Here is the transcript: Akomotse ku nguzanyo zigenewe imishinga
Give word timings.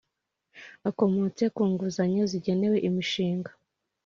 Akomotse 0.89 1.43
ku 1.55 1.61
nguzanyo 1.71 2.23
zigenewe 2.31 2.77
imishinga 2.87 3.51